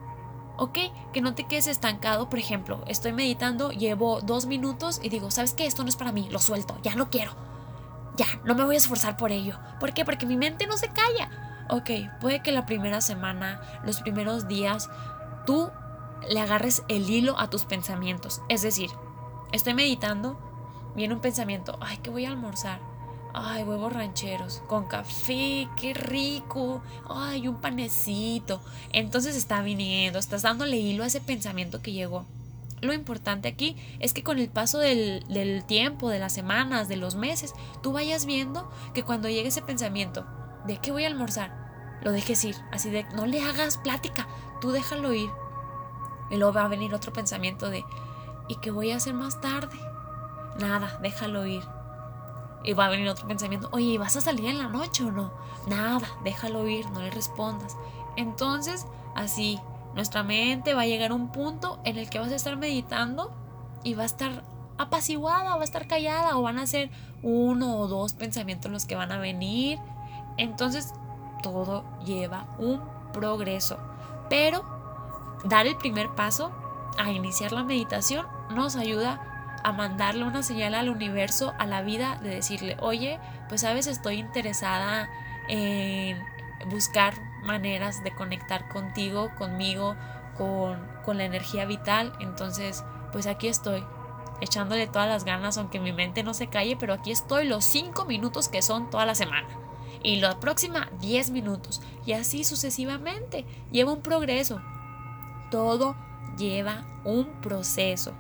¿ok? 0.56 0.78
Que 1.12 1.20
no 1.20 1.34
te 1.34 1.44
quedes 1.44 1.66
estancado. 1.66 2.28
Por 2.28 2.38
ejemplo, 2.38 2.82
estoy 2.86 3.12
meditando, 3.12 3.70
llevo 3.70 4.20
dos 4.20 4.46
minutos 4.46 5.00
y 5.02 5.08
digo, 5.08 5.30
¿sabes 5.30 5.52
qué? 5.52 5.66
Esto 5.66 5.82
no 5.82 5.88
es 5.88 5.96
para 5.96 6.12
mí, 6.12 6.28
lo 6.30 6.38
suelto, 6.38 6.76
ya 6.82 6.94
no 6.94 7.10
quiero. 7.10 7.32
Ya, 8.16 8.26
no 8.44 8.54
me 8.54 8.64
voy 8.64 8.76
a 8.76 8.78
esforzar 8.78 9.16
por 9.16 9.32
ello. 9.32 9.58
¿Por 9.80 9.92
qué? 9.92 10.04
Porque 10.04 10.26
mi 10.26 10.36
mente 10.36 10.66
no 10.66 10.76
se 10.76 10.88
calla. 10.88 11.66
Ok, 11.68 11.90
puede 12.20 12.42
que 12.42 12.52
la 12.52 12.66
primera 12.66 13.00
semana, 13.00 13.60
los 13.84 14.00
primeros 14.02 14.46
días, 14.46 14.88
tú 15.46 15.70
le 16.28 16.40
agarres 16.40 16.82
el 16.88 17.10
hilo 17.10 17.38
a 17.38 17.50
tus 17.50 17.64
pensamientos. 17.64 18.40
Es 18.48 18.62
decir, 18.62 18.90
Estoy 19.54 19.72
meditando, 19.72 20.36
viene 20.96 21.14
un 21.14 21.20
pensamiento, 21.20 21.78
ay, 21.80 21.98
que 21.98 22.10
voy 22.10 22.24
a 22.24 22.28
almorzar. 22.28 22.80
Ay, 23.32 23.62
huevos 23.62 23.92
rancheros, 23.92 24.64
con 24.66 24.86
café, 24.86 25.68
qué 25.76 25.94
rico. 25.94 26.82
Ay, 27.08 27.46
un 27.46 27.60
panecito. 27.60 28.60
Entonces 28.92 29.36
está 29.36 29.62
viniendo, 29.62 30.18
estás 30.18 30.42
dándole 30.42 30.78
hilo 30.78 31.04
a 31.04 31.06
ese 31.06 31.20
pensamiento 31.20 31.82
que 31.82 31.92
llegó. 31.92 32.26
lo 32.80 32.92
importante 32.92 33.46
aquí 33.46 33.76
es 34.00 34.12
que 34.12 34.24
con 34.24 34.40
el 34.40 34.48
paso 34.48 34.78
del, 34.78 35.24
del, 35.28 35.62
tiempo, 35.64 36.10
de 36.10 36.18
las 36.18 36.32
semanas, 36.32 36.88
de 36.88 36.96
los 36.96 37.14
meses, 37.14 37.54
tú 37.80 37.92
vayas 37.92 38.26
viendo 38.26 38.68
que 38.92 39.04
cuando 39.04 39.28
llegue 39.28 39.48
ese 39.48 39.62
pensamiento 39.62 40.26
de 40.66 40.78
qué 40.78 40.90
voy 40.90 41.04
a 41.04 41.06
almorzar, 41.06 41.54
lo 42.02 42.10
dejes 42.10 42.44
ir. 42.44 42.56
Así 42.72 42.90
de, 42.90 43.04
no 43.14 43.24
le 43.24 43.40
hagas 43.40 43.78
plática, 43.78 44.26
tú 44.60 44.72
déjalo 44.72 45.14
ir. 45.14 45.30
Y 46.32 46.38
luego 46.38 46.54
va 46.54 46.64
a 46.64 46.68
venir 46.68 46.92
otro 46.92 47.12
pensamiento 47.12 47.70
de, 47.70 47.84
¿y 48.48 48.56
qué 48.56 48.70
voy 48.70 48.92
a 48.92 48.96
hacer 48.96 49.14
más 49.14 49.40
tarde? 49.40 49.78
Nada, 50.58 50.98
déjalo 51.02 51.46
ir. 51.46 51.62
Y 52.62 52.72
va 52.72 52.86
a 52.86 52.88
venir 52.88 53.08
otro 53.08 53.28
pensamiento, 53.28 53.68
oye, 53.72 53.98
¿vas 53.98 54.16
a 54.16 54.20
salir 54.20 54.46
en 54.46 54.58
la 54.58 54.68
noche 54.68 55.04
o 55.04 55.10
no? 55.10 55.32
Nada, 55.66 56.06
déjalo 56.22 56.66
ir, 56.66 56.88
no 56.90 57.00
le 57.00 57.10
respondas. 57.10 57.76
Entonces, 58.16 58.86
así, 59.14 59.60
nuestra 59.94 60.22
mente 60.22 60.74
va 60.74 60.82
a 60.82 60.86
llegar 60.86 61.10
a 61.10 61.14
un 61.14 61.30
punto 61.30 61.78
en 61.84 61.98
el 61.98 62.08
que 62.08 62.18
vas 62.18 62.32
a 62.32 62.36
estar 62.36 62.56
meditando 62.56 63.32
y 63.82 63.94
va 63.94 64.04
a 64.04 64.06
estar 64.06 64.44
apaciguada, 64.78 65.56
va 65.56 65.60
a 65.60 65.64
estar 65.64 65.86
callada 65.86 66.36
o 66.36 66.42
van 66.42 66.58
a 66.58 66.66
ser 66.66 66.90
uno 67.22 67.76
o 67.76 67.86
dos 67.86 68.14
pensamientos 68.14 68.70
los 68.70 68.86
que 68.86 68.96
van 68.96 69.12
a 69.12 69.18
venir. 69.18 69.78
Entonces, 70.36 70.92
todo 71.42 71.84
lleva 72.04 72.46
un 72.58 72.80
progreso. 73.12 73.78
Pero 74.28 74.64
dar 75.44 75.66
el 75.66 75.76
primer 75.76 76.14
paso 76.14 76.50
a 76.98 77.10
iniciar 77.10 77.52
la 77.52 77.62
meditación 77.62 78.26
nos 78.50 78.76
ayuda 78.76 79.20
a 79.64 79.72
mandarle 79.72 80.24
una 80.24 80.42
señal 80.42 80.74
al 80.74 80.90
universo, 80.90 81.54
a 81.58 81.66
la 81.66 81.80
vida, 81.80 82.18
de 82.22 82.28
decirle, 82.28 82.76
oye, 82.80 83.18
pues 83.48 83.62
sabes, 83.62 83.86
estoy 83.86 84.16
interesada 84.16 85.08
en 85.48 86.22
buscar 86.70 87.14
maneras 87.42 88.04
de 88.04 88.14
conectar 88.14 88.68
contigo, 88.68 89.30
conmigo, 89.38 89.96
con, 90.36 90.86
con 91.02 91.16
la 91.16 91.24
energía 91.24 91.64
vital. 91.64 92.12
Entonces, 92.20 92.84
pues 93.10 93.26
aquí 93.26 93.48
estoy, 93.48 93.82
echándole 94.42 94.86
todas 94.86 95.08
las 95.08 95.24
ganas, 95.24 95.56
aunque 95.56 95.80
mi 95.80 95.94
mente 95.94 96.22
no 96.22 96.34
se 96.34 96.48
calle, 96.48 96.76
pero 96.76 96.92
aquí 96.92 97.10
estoy 97.10 97.48
los 97.48 97.64
cinco 97.64 98.04
minutos 98.04 98.50
que 98.50 98.60
son 98.60 98.90
toda 98.90 99.06
la 99.06 99.14
semana. 99.14 99.48
Y 100.02 100.16
la 100.16 100.38
próxima 100.40 100.90
10 101.00 101.30
minutos. 101.30 101.80
Y 102.04 102.12
así 102.12 102.44
sucesivamente. 102.44 103.46
Lleva 103.72 103.92
un 103.92 104.02
progreso. 104.02 104.60
Todo 105.50 105.96
lleva 106.36 106.84
un 107.04 107.40
proceso 107.40 108.12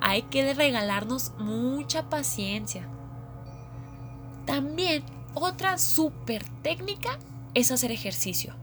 hay 0.00 0.22
que 0.22 0.54
regalarnos 0.54 1.32
mucha 1.38 2.08
paciencia. 2.08 2.88
También 4.46 5.04
otra 5.34 5.78
súper 5.78 6.44
técnica 6.62 7.18
es 7.54 7.70
hacer 7.70 7.92
ejercicio. 7.92 8.54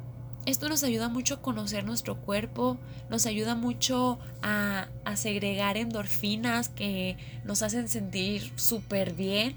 Esto 0.46 0.70
nos 0.70 0.84
ayuda 0.84 1.10
mucho 1.10 1.36
a 1.36 1.42
conocer 1.42 1.84
nuestro 1.84 2.22
cuerpo, 2.22 2.78
nos 3.10 3.26
ayuda 3.26 3.56
mucho 3.56 4.18
a, 4.42 4.88
a 5.04 5.16
segregar 5.18 5.76
endorfinas 5.76 6.70
que 6.70 7.18
nos 7.44 7.62
hacen 7.64 7.90
sentir 7.90 8.54
súper 8.56 9.14
bien 9.14 9.56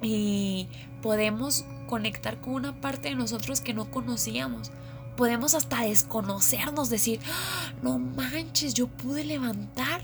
y 0.00 0.68
podemos 1.02 1.66
conectar 1.86 2.40
con 2.40 2.54
una 2.54 2.80
parte 2.80 3.10
de 3.10 3.14
nosotros 3.14 3.60
que 3.60 3.74
no 3.74 3.90
conocíamos. 3.90 4.72
Podemos 5.16 5.54
hasta 5.54 5.82
desconocernos, 5.82 6.88
decir, 6.88 7.20
¡Ah! 7.30 7.72
no 7.82 7.98
manches, 7.98 8.74
yo 8.74 8.88
pude 8.88 9.24
levantar 9.24 10.02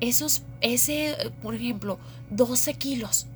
esos, 0.00 0.42
ese, 0.60 1.16
por 1.42 1.54
ejemplo, 1.54 1.98
12 2.30 2.74
kilos. 2.74 3.26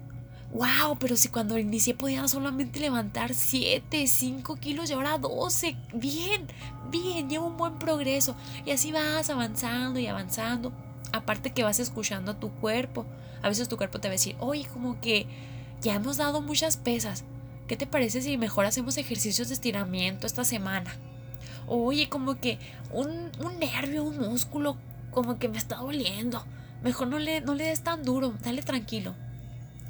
¡Wow! 0.53 0.97
Pero 1.01 1.17
si 1.17 1.29
cuando 1.29 1.59
inicié 1.59 1.95
podía 1.95 2.27
solamente 2.29 2.79
levantar 2.79 3.35
7, 3.35 4.07
5 4.07 4.57
kilos 4.57 4.89
y 4.89 4.93
ahora 4.93 5.19
12. 5.19 5.77
Bien, 5.95 6.47
bien, 6.91 7.29
llevo 7.29 7.47
un 7.47 7.57
buen 7.57 7.79
progreso. 7.79 8.37
Y 8.65 8.71
así 8.71 8.93
vas 8.93 9.31
avanzando 9.31 9.99
y 9.99 10.07
avanzando. 10.07 10.73
Aparte 11.13 11.53
que 11.53 11.65
vas 11.65 11.81
escuchando 11.81 12.33
a 12.33 12.41
tu 12.41 12.51
cuerpo. 12.51 13.05
A 13.43 13.49
veces 13.49 13.69
tu 13.69 13.77
cuerpo 13.77 14.01
te 14.01 14.09
va 14.09 14.13
a 14.13 14.13
decir, 14.13 14.37
oye, 14.39 14.65
como 14.73 15.01
que 15.01 15.27
ya 15.83 15.95
hemos 15.95 16.17
dado 16.17 16.41
muchas 16.41 16.77
pesas. 16.77 17.25
¿Qué 17.67 17.77
te 17.77 17.87
parece 17.87 18.23
si 18.23 18.39
mejor 18.39 18.65
hacemos 18.65 18.97
ejercicios 18.97 19.49
de 19.49 19.55
estiramiento 19.55 20.27
esta 20.27 20.45
semana? 20.45 20.95
Oye, 21.67 22.09
como 22.09 22.39
que 22.41 22.59
un, 22.93 23.31
un 23.41 23.59
nervio, 23.59 24.05
un 24.05 24.19
músculo 24.19 24.77
como 25.15 25.39
que 25.39 25.49
me 25.49 25.57
está 25.57 25.77
doliendo. 25.77 26.45
Mejor 26.83 27.09
no 27.09 27.19
le, 27.19 27.41
no 27.41 27.55
le 27.55 27.65
des 27.65 27.83
tan 27.83 28.03
duro, 28.03 28.35
dale 28.43 28.63
tranquilo. 28.63 29.15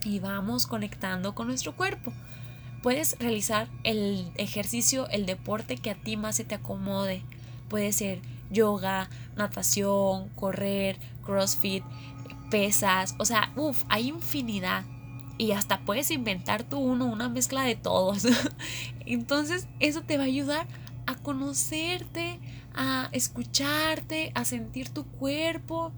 Y 0.04 0.20
vamos 0.20 0.66
conectando 0.66 1.34
con 1.34 1.48
nuestro 1.48 1.74
cuerpo. 1.74 2.12
Puedes 2.82 3.18
realizar 3.18 3.68
el 3.82 4.30
ejercicio, 4.36 5.08
el 5.08 5.26
deporte 5.26 5.76
que 5.78 5.90
a 5.90 5.94
ti 5.94 6.16
más 6.16 6.36
se 6.36 6.44
te 6.44 6.54
acomode. 6.54 7.22
Puede 7.68 7.92
ser 7.92 8.20
yoga, 8.50 9.08
natación, 9.36 10.28
correr, 10.36 10.98
crossfit, 11.24 11.82
pesas. 12.50 13.14
O 13.18 13.24
sea, 13.24 13.52
uff, 13.56 13.84
hay 13.88 14.08
infinidad. 14.08 14.84
Y 15.38 15.52
hasta 15.52 15.80
puedes 15.80 16.10
inventar 16.10 16.62
tú 16.62 16.78
uno, 16.78 17.06
una 17.06 17.28
mezcla 17.28 17.62
de 17.62 17.74
todos. 17.74 18.26
Entonces, 19.06 19.66
eso 19.80 20.02
te 20.02 20.16
va 20.16 20.24
a 20.24 20.26
ayudar 20.26 20.66
a 21.06 21.16
conocerte, 21.16 22.38
a 22.74 23.08
escucharte, 23.12 24.32
a 24.34 24.44
sentir 24.44 24.90
tu 24.90 25.04
cuerpo 25.04 25.92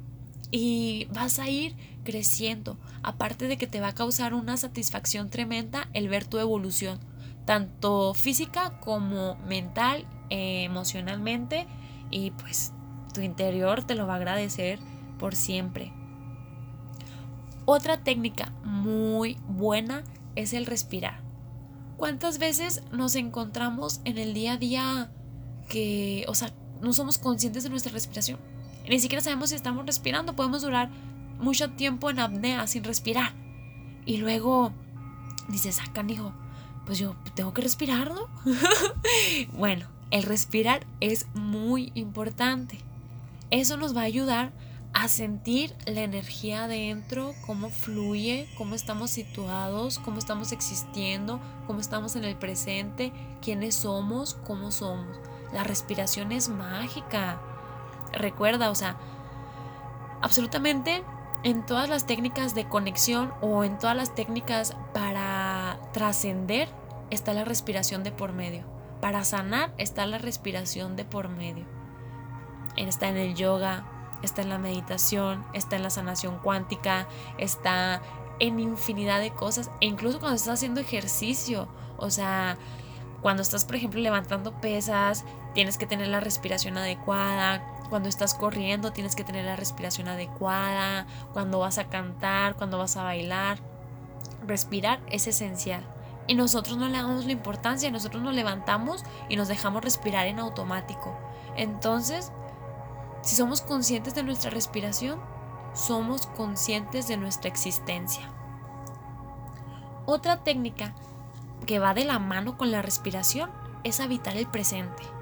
y 0.51 1.07
vas 1.13 1.39
a 1.39 1.49
ir 1.49 1.75
creciendo. 2.05 2.79
Aparte 3.03 3.49
de 3.49 3.57
que 3.57 3.67
te 3.67 3.81
va 3.81 3.89
a 3.89 3.95
causar 3.95 4.35
una 4.35 4.57
satisfacción 4.57 5.31
tremenda 5.31 5.89
el 5.93 6.09
ver 6.09 6.25
tu 6.25 6.39
evolución, 6.39 7.01
tanto 7.45 8.15
física 8.15 8.79
como 8.81 9.37
mental, 9.47 10.07
emocionalmente 10.31 11.67
y 12.11 12.33
pues 12.33 12.73
tu 13.15 13.21
interior 13.21 13.85
te 13.85 13.95
lo 13.95 14.07
va 14.07 14.15
a 14.15 14.17
agradecer 14.17 14.79
por 15.19 15.35
siempre. 15.35 15.93
Otra 17.65 18.05
técnica 18.05 18.53
muy 18.65 19.39
buena 19.49 20.05
es 20.37 20.53
el 20.53 20.67
respirar. 20.67 21.21
¿Cuántas 21.97 22.39
veces 22.39 22.83
nos 22.93 23.17
encontramos 23.17 24.01
en 24.05 24.19
el 24.19 24.35
día 24.35 24.53
a 24.53 24.57
día 24.59 25.11
que, 25.69 26.25
o 26.29 26.35
sea, 26.35 26.53
no 26.81 26.93
somos 26.93 27.19
conscientes 27.19 27.63
de 27.65 27.71
nuestra 27.71 27.93
respiración. 27.93 28.39
Ni 28.89 29.01
siquiera 29.01 29.23
sabemos 29.23 29.51
si 29.51 29.57
estamos 29.57 29.85
respirando. 29.85 30.37
Podemos 30.37 30.63
durar 30.63 30.91
mucho 31.39 31.71
tiempo 31.71 32.11
en 32.11 32.21
apnea 32.21 32.67
sin 32.67 32.85
respirar. 32.85 33.33
Y 34.05 34.19
luego 34.19 34.73
dices, 35.49 35.81
ah, 35.81 36.05
hijo, 36.09 36.33
pues 36.85 36.99
yo 36.99 37.17
tengo 37.35 37.53
que 37.53 37.63
respirar, 37.63 38.13
¿no? 38.15 38.29
bueno, 39.53 39.87
el 40.11 40.23
respirar 40.23 40.87
es 41.01 41.27
muy 41.35 41.91
importante. 41.95 42.79
Eso 43.51 43.77
nos 43.77 43.97
va 43.97 44.03
a 44.03 44.05
ayudar 44.05 44.53
a 44.93 45.09
sentir 45.09 45.75
la 45.85 46.03
energía 46.03 46.65
adentro, 46.65 47.35
cómo 47.45 47.69
fluye, 47.69 48.49
cómo 48.57 48.75
estamos 48.75 49.11
situados, 49.11 49.99
cómo 49.99 50.19
estamos 50.19 50.53
existiendo, 50.53 51.39
cómo 51.67 51.81
estamos 51.81 52.17
en 52.17 52.25
el 52.25 52.37
presente, 52.37 53.13
quiénes 53.43 53.75
somos, 53.75 54.35
cómo 54.47 54.71
somos. 54.71 55.19
La 55.57 55.65
respiración 55.65 56.33
es 56.33 56.51
mágica. 56.51 57.41
Recuerda, 58.13 58.69
o 58.71 58.75
sea, 58.75 58.99
absolutamente 60.21 61.03
en 61.45 61.65
todas 61.65 61.89
las 61.89 62.07
técnicas 62.07 62.55
de 62.55 62.69
conexión 62.69 63.33
o 63.41 63.65
en 63.65 63.79
todas 63.79 63.97
las 63.97 64.15
técnicas 64.15 64.77
para 64.93 65.79
trascender 65.95 66.69
está 67.09 67.33
la 67.33 67.47
respiración 67.47 68.05
de 68.05 68.13
por 68.13 68.35
medio. 68.35 68.65
Para 69.01 69.25
sanar 69.25 69.73
está 69.79 70.05
la 70.05 70.19
respiración 70.19 70.95
de 70.95 71.07
por 71.07 71.31
medio. 71.31 71.65
Está 72.77 73.09
en 73.09 73.17
el 73.17 73.35
yoga, 73.35 73.87
está 74.23 74.43
en 74.43 74.51
la 74.51 74.59
meditación, 74.59 75.43
está 75.55 75.77
en 75.77 75.85
la 75.85 75.91
sanación 75.91 76.39
cuántica, 76.39 77.09
está 77.39 78.03
en 78.41 78.61
infinidad 78.61 79.21
de 79.21 79.31
cosas. 79.31 79.71
E 79.81 79.87
incluso 79.87 80.21
cuando 80.21 80.37
estás 80.37 80.53
haciendo 80.59 80.83
ejercicio, 80.83 81.67
o 81.97 82.11
sea, 82.11 82.59
cuando 83.23 83.43
estás, 83.43 83.65
por 83.65 83.77
ejemplo, 83.77 84.01
levantando 84.01 84.53
pesas, 84.61 85.25
tienes 85.57 85.79
que 85.79 85.87
tener 85.87 86.09
la 86.09 86.21
respiración 86.21 86.77
adecuada. 86.77 87.63
Cuando 87.89 88.11
estás 88.11 88.35
corriendo, 88.35 88.93
tienes 88.93 89.17
que 89.17 89.25
tener 89.25 89.47
la 89.47 89.57
respiración 89.57 90.07
adecuada. 90.07 91.07
Cuando 91.33 91.61
vas 91.61 91.79
a 91.79 91.89
cantar, 91.89 92.57
cuando 92.57 92.77
vas 92.77 92.99
a 92.99 93.05
bailar. 93.05 93.57
Respirar 94.47 95.01
es 95.11 95.27
esencial. 95.27 95.83
Y 96.27 96.35
nosotros 96.35 96.77
no 96.77 96.89
le 96.89 96.99
damos 96.99 97.25
la 97.25 97.33
importancia, 97.33 97.91
nosotros 97.91 98.23
nos 98.23 98.35
levantamos 98.35 99.03
y 99.31 99.37
nos 99.37 99.49
dejamos 99.49 99.83
respirar 99.83 100.27
en 100.27 100.41
automático. 100.41 101.17
Entonces, 101.57 102.33
si 103.23 103.35
somos 103.35 103.63
conscientes 103.63 104.15
de 104.15 104.25
nuestra 104.25 104.51
respiración, 104.51 105.19
somos 105.73 106.27
conscientes 106.27 107.09
de 107.09 107.17
nuestra 107.17 107.49
existencia. 107.49 108.31
Otra 110.05 110.45
técnica 110.45 110.95
que 111.65 111.79
va 111.79 111.95
de 111.95 112.05
la 112.05 112.19
mano 112.19 112.59
con 112.59 112.71
la 112.71 112.83
respiración 112.83 113.51
es 113.85 114.01
habitar 114.01 114.37
el 114.37 114.47
presente. 114.49 115.16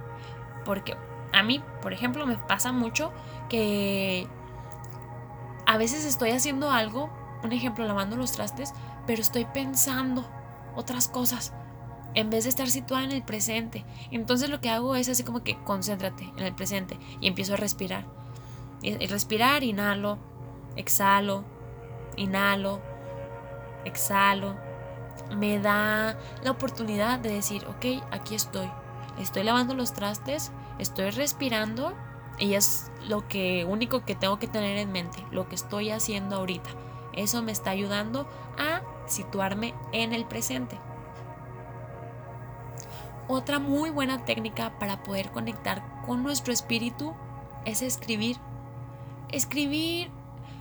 Porque 0.65 0.97
a 1.33 1.43
mí, 1.43 1.63
por 1.83 1.93
ejemplo, 1.93 2.27
me 2.27 2.37
pasa 2.37 2.73
mucho 2.73 3.13
que 3.49 4.27
a 5.67 5.77
veces 5.77 6.05
estoy 6.05 6.31
haciendo 6.31 6.71
algo, 6.71 7.11
un 7.43 7.53
ejemplo, 7.53 7.87
lavando 7.87 8.17
los 8.17 8.33
trastes, 8.33 8.73
pero 9.07 9.21
estoy 9.21 9.45
pensando 9.47 10.25
otras 10.77 11.09
cosas 11.09 11.53
en 12.15 12.31
vez 12.31 12.45
de 12.45 12.51
estar 12.51 12.69
situada 12.69 13.05
en 13.05 13.13
el 13.13 13.23
presente. 13.23 13.85
Entonces 14.11 14.49
lo 14.49 14.61
que 14.61 14.71
hago 14.71 14.95
es 14.95 15.09
así 15.09 15.25
como 15.25 15.43
que 15.43 15.59
concéntrate 15.65 16.33
en 16.37 16.45
el 16.45 16.55
presente 16.55 16.99
y 17.21 17.27
empiezo 17.27 17.55
a 17.55 17.57
respirar. 17.57 18.07
Y 18.83 18.95
respirar, 19.07 19.65
inhalo, 19.65 20.19
exhalo, 20.77 21.45
inhalo, 22.17 22.81
exhalo. 23.85 24.57
Me 25.37 25.59
da 25.59 26.19
la 26.43 26.51
oportunidad 26.51 27.19
de 27.19 27.33
decir, 27.33 27.65
ok, 27.67 28.05
aquí 28.11 28.35
estoy. 28.35 28.71
Estoy 29.19 29.45
lavando 29.45 29.75
los 29.75 29.93
trastes, 29.93 30.53
estoy 30.79 31.11
respirando 31.11 31.95
y 32.39 32.55
es 32.55 32.91
lo 33.07 33.27
que 33.29 33.65
único 33.65 34.05
que 34.05 34.15
tengo 34.15 34.39
que 34.39 34.49
tener 34.49 34.77
en 34.77 34.91
mente, 34.93 35.25
lo 35.31 35.49
que 35.49 35.55
estoy 35.55 35.91
haciendo 35.91 36.37
ahorita. 36.37 36.71
Eso 37.13 37.43
me 37.43 37.53
está 37.53 37.71
ayudando 37.71 38.29
a 38.59 38.83
situarme 39.07 39.75
en 39.93 40.13
el 40.13 40.25
presente. 40.25 40.79
Otra 43.29 43.59
muy 43.59 43.91
buena 43.91 44.25
técnica 44.25 44.79
para 44.79 45.03
poder 45.03 45.31
conectar 45.31 45.83
con 46.05 46.23
nuestro 46.23 46.53
espíritu 46.53 47.15
es 47.65 47.83
escribir. 47.83 48.37
Escribir. 49.31 50.11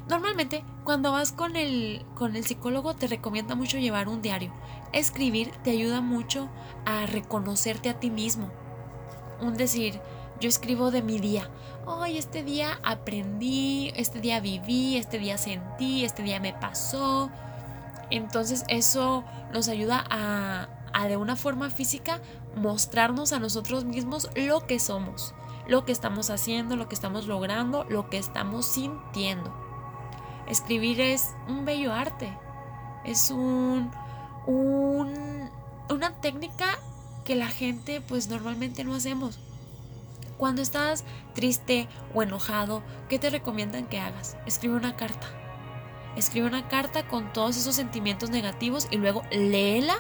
Normalmente 0.10 0.65
cuando 0.83 1.13
vas 1.13 1.31
con 1.31 1.55
el, 1.55 2.05
con 2.15 2.36
el 2.36 2.43
psicólogo 2.43 2.93
te 2.93 3.07
recomienda 3.07 3.55
mucho 3.55 3.77
llevar 3.77 4.10
un 4.10 4.22
diario. 4.22 4.53
Escribir 4.91 5.51
te 5.63 5.72
ayuda 5.72 6.01
mucho 6.01 6.50
a 6.86 7.05
reconocerte 7.05 7.89
a 7.89 8.00
ti 8.00 8.10
mismo. 8.10 8.50
Un 9.41 9.55
decir, 9.55 10.01
yo 10.41 10.50
escribo 10.50 10.91
de 10.91 11.01
mi 11.01 11.19
día. 11.19 11.50
Hoy 11.86 12.17
este 12.17 12.43
día 12.43 12.79
aprendí, 12.83 13.93
este 13.95 14.19
día 14.19 14.41
viví, 14.41 14.98
este 14.98 15.19
día 15.19 15.38
sentí, 15.38 16.03
este 16.03 16.22
día 16.22 16.41
me 16.41 16.53
pasó. 16.53 17.29
Entonces 18.10 18.65
eso 18.67 19.24
nos 19.53 19.69
ayuda 19.69 20.03
a, 20.10 20.67
a 20.91 21.07
de 21.07 21.15
una 21.15 21.38
forma 21.38 21.69
física 21.69 22.19
mostrarnos 22.57 23.31
a 23.31 23.39
nosotros 23.39 23.86
mismos 23.86 24.29
lo 24.36 24.67
que 24.67 24.79
somos, 24.79 25.33
lo 25.65 25.86
que 25.86 25.93
estamos 25.93 26.29
haciendo, 26.29 26.75
lo 26.75 26.89
que 26.89 26.95
estamos 26.95 27.25
logrando, 27.25 27.86
lo 27.86 28.10
que 28.10 28.17
estamos 28.17 28.65
sintiendo. 28.65 29.62
Escribir 30.47 31.00
es 31.01 31.33
un 31.47 31.65
bello 31.65 31.93
arte, 31.93 32.38
es 33.05 33.31
un, 33.31 33.91
un, 34.45 35.50
una 35.89 36.13
técnica 36.19 36.77
que 37.25 37.35
la 37.35 37.47
gente 37.47 38.01
pues 38.01 38.27
normalmente 38.27 38.83
no 38.83 38.93
hacemos. 38.93 39.39
Cuando 40.38 40.62
estás 40.62 41.05
triste 41.33 41.88
o 42.13 42.23
enojado, 42.23 42.83
¿qué 43.07 43.19
te 43.19 43.29
recomiendan 43.29 43.85
que 43.85 44.00
hagas? 44.00 44.35
Escribe 44.45 44.75
una 44.75 44.95
carta. 44.95 45.27
Escribe 46.15 46.47
una 46.47 46.67
carta 46.67 47.07
con 47.07 47.31
todos 47.31 47.57
esos 47.57 47.75
sentimientos 47.75 48.29
negativos 48.29 48.88
y 48.91 48.97
luego 48.97 49.23
léela 49.31 49.95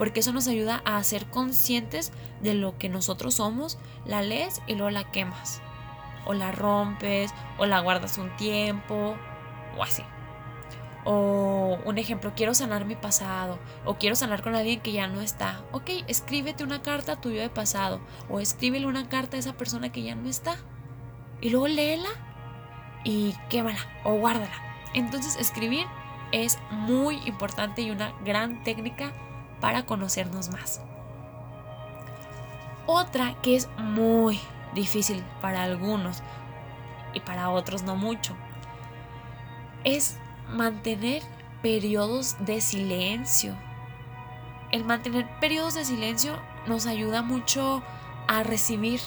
porque 0.00 0.20
eso 0.20 0.32
nos 0.32 0.48
ayuda 0.48 0.80
a 0.86 1.04
ser 1.04 1.26
conscientes 1.26 2.10
de 2.40 2.54
lo 2.54 2.78
que 2.78 2.88
nosotros 2.88 3.34
somos, 3.34 3.78
la 4.06 4.22
lees 4.22 4.62
y 4.66 4.74
luego 4.74 4.88
la 4.88 5.10
quemas, 5.10 5.60
o 6.24 6.32
la 6.32 6.52
rompes, 6.52 7.34
o 7.58 7.66
la 7.66 7.80
guardas 7.80 8.16
un 8.16 8.34
tiempo, 8.36 9.14
o 9.80 9.82
así. 9.82 10.04
O 11.04 11.78
un 11.86 11.96
ejemplo, 11.96 12.32
quiero 12.36 12.52
sanar 12.52 12.84
mi 12.84 12.94
pasado, 12.94 13.58
o 13.86 13.94
quiero 13.94 14.14
sanar 14.14 14.42
con 14.42 14.54
alguien 14.54 14.80
que 14.80 14.92
ya 14.92 15.06
no 15.08 15.22
está. 15.22 15.62
Ok, 15.72 15.90
escríbete 16.06 16.62
una 16.62 16.82
carta 16.82 17.12
a 17.12 17.20
tu 17.20 17.30
yo 17.30 17.40
de 17.40 17.48
pasado, 17.48 18.00
o 18.28 18.38
escríbele 18.38 18.86
una 18.86 19.08
carta 19.08 19.36
a 19.36 19.40
esa 19.40 19.54
persona 19.54 19.90
que 19.90 20.02
ya 20.02 20.14
no 20.14 20.28
está. 20.28 20.56
Y 21.40 21.48
luego 21.48 21.68
léela 21.68 22.10
y 23.02 23.34
quémala 23.48 23.78
o 24.04 24.12
guárdala. 24.12 24.52
Entonces 24.92 25.36
escribir 25.36 25.86
es 26.32 26.58
muy 26.70 27.16
importante 27.26 27.80
y 27.80 27.90
una 27.90 28.12
gran 28.22 28.62
técnica 28.62 29.12
para 29.60 29.86
conocernos 29.86 30.50
más. 30.50 30.82
Otra 32.86 33.34
que 33.40 33.56
es 33.56 33.70
muy 33.78 34.38
difícil 34.74 35.24
para 35.40 35.62
algunos 35.62 36.22
y 37.14 37.20
para 37.20 37.48
otros 37.50 37.82
no 37.82 37.96
mucho 37.96 38.36
es 39.84 40.16
mantener 40.48 41.22
periodos 41.62 42.36
de 42.40 42.60
silencio. 42.60 43.56
El 44.72 44.84
mantener 44.84 45.28
periodos 45.40 45.74
de 45.74 45.84
silencio 45.84 46.40
nos 46.66 46.86
ayuda 46.86 47.22
mucho 47.22 47.82
a 48.28 48.42
recibir 48.42 49.00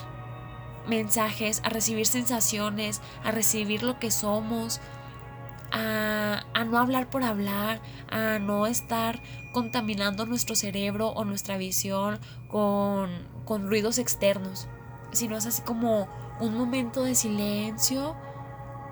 mensajes, 0.88 1.62
a 1.63 1.69
recibir 1.69 2.06
sensaciones, 2.06 3.02
a 3.24 3.32
recibir 3.32 3.84
lo 3.84 4.00
que 4.00 4.12
somos, 4.12 4.82
a, 5.71 6.43
no 6.65 6.78
hablar 6.78 7.10
por 7.10 7.24
hablar, 7.24 7.82
a 8.10 8.39
no 8.39 8.67
estar 8.67 9.21
contaminando 9.54 10.26
nuestro 10.26 10.56
cerebro 10.56 11.10
o 11.10 11.26
nuestra 11.26 11.58
visión 11.58 12.19
con, 12.48 13.10
con 13.45 13.67
ruidos 13.67 13.98
externos, 13.98 14.67
sino 15.12 15.38
es 15.38 15.45
así 15.45 15.62
como 15.62 16.08
un 16.39 16.58
momento 16.58 17.04
de 17.04 17.15
silencio 17.15 18.15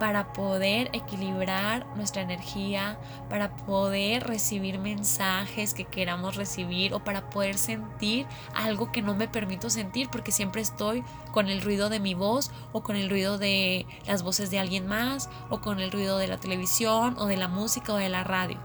para 0.02 0.34
poder 0.34 0.90
equilibrar 0.94 1.86
nuestra 1.96 2.24
energía, 2.24 2.98
para 3.30 3.56
poder 3.56 4.24
recibir 4.24 4.80
mensajes 4.80 5.76
que 5.76 5.86
queramos 5.86 6.38
recibir 6.38 6.96
o 6.96 7.04
para 7.04 7.30
poder 7.30 7.56
sentir 7.56 8.26
algo 8.56 8.92
que 8.92 9.04
no 9.04 9.14
me 9.14 9.28
permito 9.28 9.70
sentir 9.70 10.10
porque 10.10 10.32
siempre 10.32 10.64
estoy 10.64 11.04
con 11.32 11.50
el 11.50 11.62
ruido 11.62 11.90
de 11.90 12.00
mi 12.00 12.16
voz 12.16 12.50
o 12.72 12.82
con 12.82 12.96
el 12.96 13.12
ruido 13.12 13.38
de 13.38 13.86
las 14.08 14.24
voces 14.24 14.50
de 14.50 14.58
alguien 14.58 14.88
más 14.88 15.30
o 15.52 15.62
con 15.62 15.80
el 15.80 15.92
ruido 15.92 16.18
de 16.18 16.28
la 16.28 16.40
televisión 16.40 17.16
o 17.20 17.28
de 17.28 17.38
la 17.38 17.48
música 17.48 17.94
o 17.94 17.98
de 17.98 18.10
la 18.10 18.24
radio. 18.24 18.58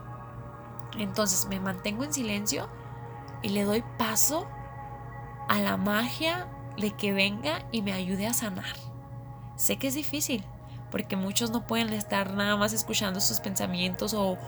Entonces 0.96 1.49
me 1.51 1.61
mantengo 1.61 2.03
en 2.05 2.14
silencio 2.14 2.66
y 3.42 3.51
le 3.51 3.64
doy 3.64 3.85
paso 3.99 4.49
a 5.51 5.59
la 5.59 5.77
magia 5.77 6.49
de 6.79 6.92
que 6.92 7.12
venga 7.12 7.59
y 7.72 7.83
me 7.83 7.92
ayude 7.92 8.27
a 8.27 8.33
sanar. 8.33 8.75
Sé 9.57 9.77
que 9.77 9.88
es 9.88 9.94
difícil, 9.94 10.42
porque 10.97 11.15
muchos 11.15 11.51
no 11.51 11.67
pueden 11.67 11.93
estar 11.93 12.33
nada 12.33 12.57
más 12.57 12.73
escuchando 12.73 13.21
sus 13.21 13.41
pensamientos 13.41 14.15
o, 14.15 14.39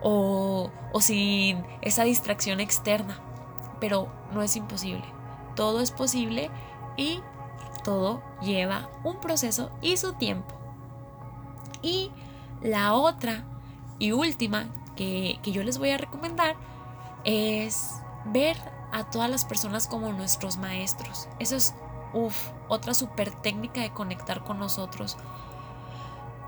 o, 0.00 0.70
o 0.90 1.00
sin 1.02 1.62
esa 1.82 2.04
distracción 2.04 2.60
externa, 2.60 3.20
pero 3.78 4.10
no 4.32 4.40
es 4.40 4.56
imposible. 4.56 5.04
Todo 5.54 5.82
es 5.82 5.90
posible 5.90 6.50
y 6.96 7.20
todo 7.84 8.22
lleva 8.40 8.88
un 9.04 9.20
proceso 9.20 9.70
y 9.82 9.98
su 9.98 10.14
tiempo. 10.14 10.54
Y 11.82 12.10
la 12.62 12.94
otra 12.94 13.44
y 13.98 14.12
última 14.12 14.64
que, 14.96 15.38
que, 15.42 15.52
yo 15.52 15.62
les 15.62 15.76
voy 15.76 15.90
a 15.90 15.98
recomendar 15.98 16.56
es 17.24 17.96
ver 18.24 18.56
a 18.92 19.10
todas 19.10 19.28
las 19.28 19.44
personas 19.44 19.86
como 19.86 20.10
nuestros 20.14 20.56
maestros. 20.56 21.28
Eso 21.38 21.54
es 21.54 21.74
uf, 22.14 22.48
otra 22.68 22.94
super 22.94 23.30
técnica 23.42 23.82
de 23.82 23.92
conectar 23.92 24.42
con 24.42 24.58
nosotros. 24.58 25.18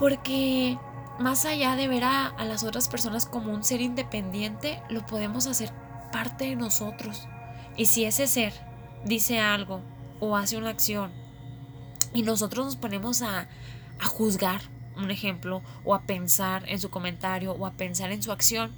Porque 0.00 0.78
más 1.18 1.44
allá 1.44 1.76
de 1.76 1.86
ver 1.86 2.04
a, 2.04 2.34
las 2.46 2.64
otras 2.64 2.88
personas 2.88 3.26
como 3.26 3.52
un 3.52 3.62
ser 3.62 3.82
independiente, 3.82 4.82
lo 4.88 5.04
podemos 5.04 5.46
hacer 5.46 5.70
parte 6.10 6.46
de 6.46 6.56
nosotros. 6.56 7.28
Y 7.76 7.84
si 7.84 8.06
ese 8.06 8.26
ser 8.26 8.54
dice 9.04 9.40
algo 9.40 9.82
o 10.18 10.38
hace 10.38 10.56
una 10.56 10.70
acción 10.70 11.12
y 12.14 12.22
nosotros 12.22 12.64
nos 12.64 12.76
ponemos 12.76 13.20
a, 13.20 13.46
a 14.00 14.06
juzgar, 14.06 14.62
un 14.96 15.10
ejemplo, 15.10 15.60
o 15.84 15.94
a 15.94 16.00
pensar 16.04 16.66
en 16.66 16.80
su 16.80 16.88
comentario 16.88 17.52
o 17.52 17.66
a 17.66 17.72
pensar 17.72 18.10
en 18.10 18.22
su 18.22 18.32
acción, 18.32 18.72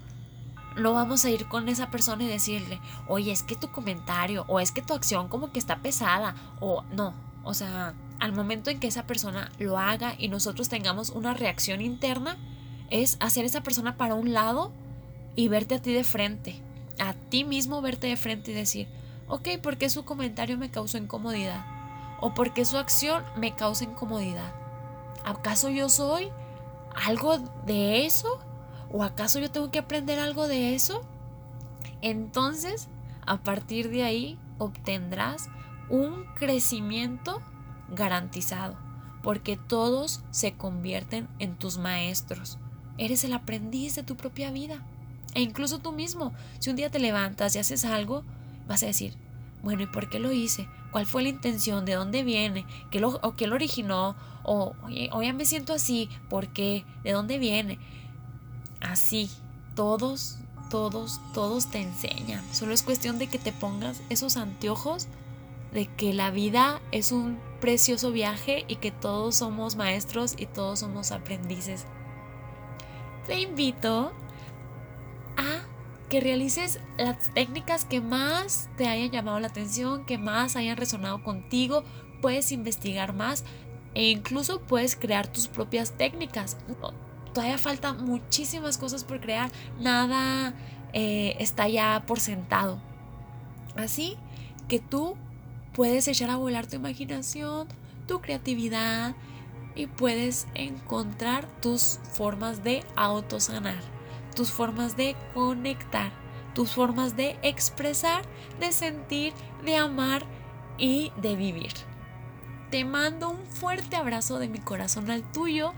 no 0.77 0.93
vamos 0.93 1.25
a 1.25 1.31
ir 1.31 1.47
con 1.47 1.69
esa 1.69 1.89
persona 1.93 2.25
y 2.25 2.27
decirle, 2.27 2.81
oye, 3.07 3.31
es 3.31 3.45
que 3.45 3.55
tu 3.55 3.71
comentario 3.71 4.45
o 4.49 4.59
es 4.59 4.73
que 4.73 4.83
tu 4.83 4.93
acción 4.93 5.29
como 5.29 5.53
que 5.53 5.61
está 5.61 5.83
pesada 5.83 6.35
o 6.59 6.83
no, 6.91 7.15
o 7.45 7.55
sea, 7.55 7.95
al 8.23 8.33
momento 8.33 8.71
en 8.71 8.79
que 8.79 8.87
esa 8.87 9.05
persona 9.05 9.51
lo 9.59 9.79
haga 9.79 10.15
y 10.17 10.29
nosotros 10.29 10.69
tengamos 10.69 11.11
una 11.11 11.35
reacción 11.35 11.81
interna, 11.81 12.39
es 12.89 13.17
hacer 13.19 13.45
esa 13.45 13.65
persona 13.65 13.97
para 13.97 14.15
un 14.15 14.33
lado 14.33 14.71
y 15.35 15.49
verte 15.49 15.75
a 15.75 15.83
ti 15.83 15.93
de 15.93 16.05
frente, 16.05 16.55
a 17.01 17.15
ti 17.15 17.43
mismo 17.43 17.83
verte 17.83 18.07
de 18.07 18.17
frente 18.17 18.53
y 18.53 18.55
decir, 18.55 18.87
ok, 19.27 19.59
¿por 19.61 19.77
qué 19.77 19.91
su 19.91 20.05
comentario 20.05 20.57
me 20.57 20.71
causó 20.71 20.99
incomodidad? 20.99 21.67
¿O 22.21 22.33
por 22.33 22.55
qué 22.55 22.65
su 22.65 22.79
acción 22.79 23.25
me 23.37 23.57
causa 23.57 23.83
incomodidad? 23.83 24.55
¿Acaso 25.25 25.69
yo 25.69 25.89
soy 25.89 26.31
algo 26.95 27.39
de 27.67 28.07
eso? 28.07 28.39
¿O 28.93 29.03
acaso 29.03 29.41
yo 29.41 29.51
tengo 29.51 29.73
que 29.73 29.81
aprender 29.81 30.21
algo 30.21 30.47
de 30.47 30.77
eso? 30.77 31.03
Entonces, 32.03 32.87
a 33.27 33.39
partir 33.39 33.91
de 33.91 34.05
ahí 34.05 34.39
obtendrás 34.59 35.49
un 35.91 36.25
crecimiento 36.37 37.43
garantizado, 37.93 38.77
porque 39.23 39.57
todos 39.57 40.23
se 40.31 40.55
convierten 40.55 41.29
en 41.39 41.55
tus 41.57 41.79
maestros. 41.79 42.59
Eres 42.99 43.25
el 43.25 43.33
aprendiz 43.33 43.95
de 43.95 44.03
tu 44.03 44.17
propia 44.17 44.51
vida. 44.51 44.83
E 45.35 45.41
incluso 45.41 45.79
tú 45.79 45.93
mismo, 45.93 46.33
si 46.59 46.71
un 46.71 46.77
día 46.77 46.91
te 46.91 46.99
levantas 46.99 47.55
y 47.55 47.59
haces 47.59 47.85
algo, 47.85 48.25
vas 48.67 48.83
a 48.83 48.87
decir, 48.87 49.15
bueno, 49.63 49.83
¿y 49.83 49.87
por 49.87 50.09
qué 50.09 50.19
lo 50.19 50.33
hice? 50.33 50.69
¿Cuál 50.91 51.07
fue 51.07 51.23
la 51.23 51.31
intención? 51.31 51.85
¿De 51.85 51.95
dónde 51.95 52.23
viene? 52.23 52.67
¿Qué 52.91 53.01
lo, 53.01 53.19
o 53.23 53.37
qué 53.37 53.47
lo 53.47 53.55
originó? 53.55 54.17
O, 54.43 54.75
oye, 54.85 55.09
ya 55.23 55.33
me 55.33 55.45
siento 55.45 55.73
así, 55.73 56.11
¿por 56.29 56.49
qué? 56.49 56.85
¿De 57.05 57.13
dónde 57.13 57.39
viene? 57.39 57.79
Así, 58.81 59.31
todos, 59.75 60.39
todos, 60.69 61.21
todos 61.33 61.71
te 61.71 61.81
enseñan. 61.81 62.45
Solo 62.53 62.75
es 62.75 62.83
cuestión 62.83 63.19
de 63.19 63.29
que 63.29 63.39
te 63.39 63.53
pongas 63.53 64.03
esos 64.11 64.37
anteojos 64.37 65.07
de 65.73 65.87
que 65.87 66.13
la 66.13 66.31
vida 66.31 66.81
es 66.91 67.13
un 67.13 67.39
precioso 67.63 68.11
viaje 68.11 68.65
y 68.67 68.77
que 68.77 68.91
todos 68.91 69.37
somos 69.37 69.77
maestros 69.77 70.35
y 70.37 70.47
todos 70.47 70.81
somos 70.81 71.13
aprendices. 71.13 71.87
Te 73.25 73.41
invito 73.41 74.13
a 75.37 75.63
que 76.09 76.21
realices 76.21 76.81
las 76.99 77.33
técnicas 77.33 77.85
que 77.85 78.01
más 78.01 78.69
te 78.77 78.89
hayan 78.89 79.13
llamado 79.13 79.39
la 79.39 79.47
atención, 79.47 80.05
que 80.07 80.19
más 80.19 80.57
hayan 80.57 80.77
resonado 80.77 81.23
contigo. 81.23 81.85
Puedes 82.21 82.51
investigar 82.51 83.13
más 83.15 83.45
e 83.95 84.11
incluso 84.11 84.61
puedes 84.61 84.97
crear 84.97 85.29
tus 85.29 85.47
propias 85.47 85.93
técnicas. 85.93 86.57
Todavía 87.33 87.59
falta 87.59 87.93
muchísimas 87.93 88.77
cosas 88.77 89.05
por 89.05 89.21
crear. 89.21 89.53
Nada 89.79 90.53
eh, 90.93 91.37
está 91.39 91.69
ya 91.69 92.03
por 92.09 92.19
sentado. 92.19 92.81
Así 93.77 94.17
que 94.67 94.81
tú 94.81 95.17
puedes 95.75 96.09
echar 96.09 96.31
a 96.31 96.37
volar 96.37 96.67
tu 96.67 96.77
imaginación, 96.77 97.69
tu 98.07 98.21
creatividad 98.21 99.15
y 99.75 99.87
puedes 99.87 100.47
encontrar 100.55 101.47
tus 101.61 101.99
formas 102.13 102.63
de 102.63 102.85
autosanar, 102.97 103.81
tus 104.35 104.51
formas 104.51 104.97
de 104.97 105.17
conectar, 105.35 106.13
tus 106.55 106.73
formas 106.73 107.17
de 107.17 107.39
expresar, 107.43 108.23
de 108.61 108.73
sentir, 108.73 109.33
de 109.65 109.77
amar 109.77 110.27
y 110.79 111.13
de 111.21 111.37
vivir. 111.37 111.73
Te 112.71 112.85
mando 112.85 113.31
un 113.31 113.47
fuerte 113.47 113.97
abrazo 113.97 114.39
de 114.39 114.49
mi 114.49 114.59
corazón 114.59 115.11
al 115.11 115.31
tuyo 115.33 115.73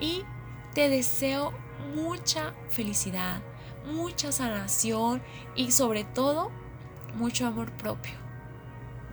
y 0.00 0.22
te 0.74 0.88
deseo 0.88 1.52
mucha 1.94 2.54
felicidad, 2.68 3.42
mucha 3.92 4.32
sanación 4.32 5.22
y 5.56 5.72
sobre 5.72 6.04
todo 6.04 6.50
mucho 7.14 7.46
amor 7.46 7.72
propio. 7.72 8.19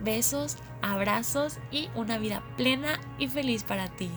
Besos, 0.02 0.56
abrazos 0.82 1.58
y 1.70 1.88
una 1.94 2.18
vida 2.18 2.42
plena 2.56 3.00
y 3.18 3.28
feliz 3.28 3.64
para 3.64 3.88
ti. 3.88 4.10